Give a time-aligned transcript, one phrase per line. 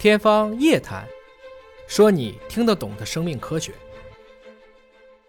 [0.00, 1.04] 天方夜谭，
[1.86, 3.70] 说你听得懂的生命科学。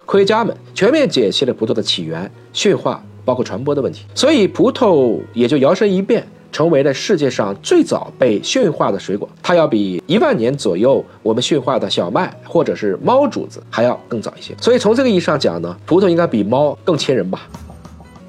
[0.06, 9.28] 科学家们全面解析了葡萄的起源、驯化，包括传播的问题，所以葡萄也就摇身一变，成为了世界上最早被驯化的水果。
[9.44, 14.56] 它要比一万年左右我们驯化的小麦或者是猫主子还要更早一些。
[14.62, 17.46] 所以从这个意义上讲呢，葡萄应该比猫更亲人吧。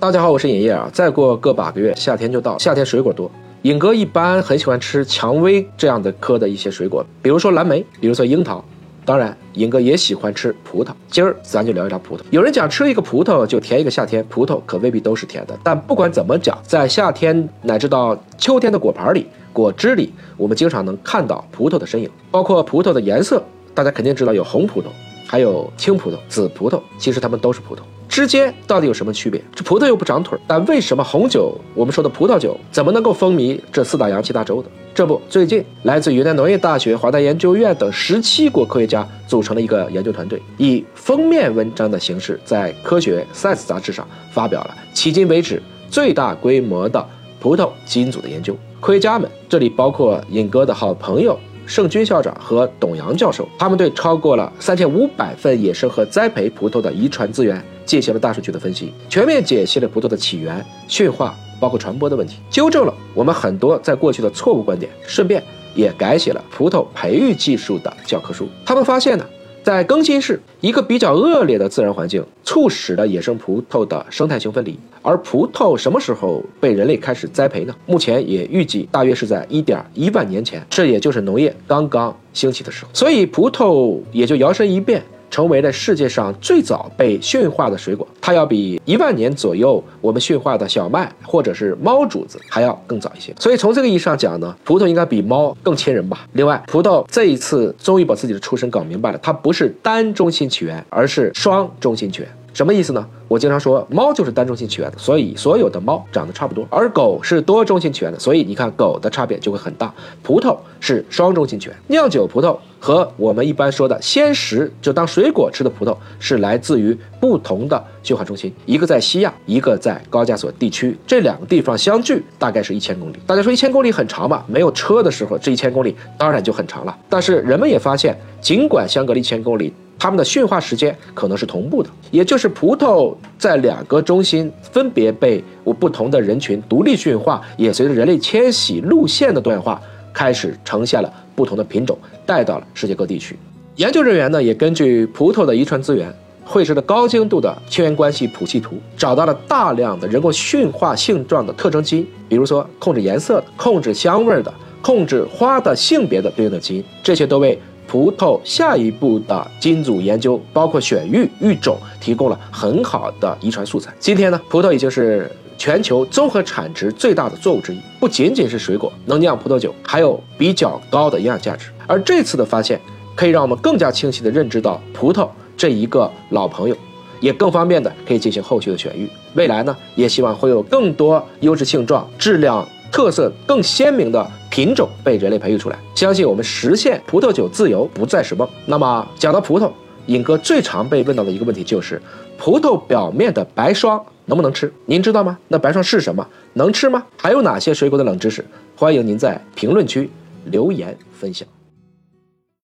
[0.01, 0.91] 大家好，我是尹烨啊。
[0.93, 3.31] 再过个把个月，夏天就到，夏天水果多。
[3.63, 8.65] 尹哥一般很喜欢吃蔷薇这样的科的一些水果，比如说蓝莓，比如说樱桃。
[9.05, 10.91] 当然，尹哥也喜欢吃葡萄。
[11.09, 12.21] 今儿咱就聊一聊葡萄。
[12.31, 15.57] 有人讲吃一个葡萄就甜一个夏天，葡萄可未必都是甜的。
[15.63, 22.11] 但不管怎么讲，在夏天乃至到秋天的果盘里、果汁里，我们经常能看到葡萄的身影。
[22.33, 23.41] 包括葡萄的颜色，
[23.75, 24.87] 大家肯定知道有红葡萄。
[25.29, 27.81] 还有青葡萄、紫葡萄，其实它们都是葡萄，
[28.13, 29.43] 之间到底有什么区别？
[29.55, 34.69] 这葡萄又不长腿，但为什么红酒，我们说的葡萄酒，怎么能够风靡这四大洋七大洲的？
[34.95, 47.03] 这不，最近来自云南农业大学、华大研究院等十七国科学家组成了一个研究团队，以封面文章的形式，在《科学 Science》杂志上发表了迄今为止最大规模的
[47.41, 48.55] 葡萄基因组的研究。
[48.79, 51.41] 科学家们，这里包括尹哥的好朋友。
[51.67, 65.43] 盛军校长和董阳教授，他们对超过了三千五百份野生和栽培葡萄的遗传资源进行了大数据的分析，全面解析了葡萄的起源、驯化，包括传播的问题，纠正了我们很多在过去的错误观点，顺便
[65.75, 68.49] 也改写了葡萄培育技术的教科书。
[68.65, 69.25] 他们发现呢。
[69.63, 74.77] 在更新世，一个比较恶劣的自然环境，促使了野生葡萄的生态型分离。
[75.03, 77.75] 而葡萄什么时候被人类开始栽培呢？
[77.87, 82.91] 目前也预计大约是在一点一万年前，这也就是农业刚刚兴起的时候。
[82.93, 85.03] 所以葡萄也就摇身一变。
[85.33, 93.35] 成为了世界上最早被驯化的水果，它要比一万年左右我们驯化的小麦或者是猫主子还要更早一些。
[93.41, 96.27] 所以从这个意义上讲呢，葡萄应该比猫更亲人吧。
[96.35, 102.29] 另外，葡萄这一次终于把自己的出身搞明白了，它不是单中心起源，而是双中心起源。
[102.53, 103.07] 什么意思呢？
[103.29, 109.93] 我经常说，猫就是单中心起源的，所以所有的猫长得差不多；而狗是多中心起源的，所以你看狗的差别就会很大。
[110.23, 123.17] 葡萄是双中心起源，酿酒葡萄和我们一般说的鲜食就当水果吃的葡萄是来自于不同的驯化中心，一个在西亚，一个在高加索地区，这两个地方相距大概是一千公里。
[123.27, 124.45] 大家说一千公里很长吧？
[124.47, 126.95] 没有车的时候，这一千公里当然就很长了。
[127.09, 129.73] 但是人们也发现，尽管相隔了一千公里。
[129.99, 135.43] 它们的驯化时间可能是同步的，也就是葡萄在两个中心分别被
[135.79, 139.81] 不同的人群独立驯化，也随着人类迁徙路线的多样化，
[140.13, 143.37] 开始呈现了不同的品种，带到了世界各地去。
[143.77, 146.13] 研究人员呢，也根据葡萄的遗传资源，
[146.45, 157.57] 绘制了高精度的亲缘关系谱系图，找到了大量的人工驯化性状的特征基因，比如说控制颜色的、控制香味的、控制花的性别的对应的基因，这些都为。
[157.87, 163.93] 葡萄下一步的基因组研究，包括选育育种，提供了很好的遗传素材。
[163.99, 171.71] 今天呢，葡萄已经是全球综合产值最大的作物之一，不仅仅是水果能酿葡萄酒，还有比较高的营养价值。
[171.87, 172.81] 而这次的发现，
[173.15, 176.77] 可以让我们更加清晰地认知到葡萄这一个老朋友，
[177.21, 179.09] 也更方便的可以进行后续的选育。
[179.35, 182.67] 未来呢，也希望会有更多优质性状、质量。
[182.93, 188.47] 特色更鲜明的品种被人类培育出来，相信我们实现葡萄酒自由不再是梦。
[188.67, 189.73] 那么讲到葡萄，
[190.05, 191.99] 尹哥最常被问到的一个问题就是：
[192.37, 194.71] 葡萄表面的白霜能不能吃？
[194.85, 195.39] 您知道吗？
[195.49, 196.27] 那白霜是什么？
[196.53, 197.03] 能吃吗？
[197.17, 198.45] 还有哪些水果的冷知识？
[198.77, 200.11] 欢迎您在评论区
[200.45, 201.49] 留言分享。